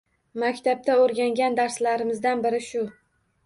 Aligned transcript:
Maktabda 0.43 0.95
oʻrgangan 1.03 1.59
darslarimizdan 1.61 2.45
biri 2.49 2.67
shu. 2.73 2.87